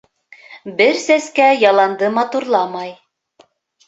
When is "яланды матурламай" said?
1.63-2.91